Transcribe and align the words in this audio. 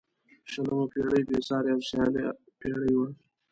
شلمه 0.51 0.85
پيړۍ 0.91 1.21
بې 1.29 1.37
سیارې 1.47 1.71
او 1.75 1.81
سیاله 1.89 2.23
پيړۍ 2.59 2.93
وه. 2.97 3.07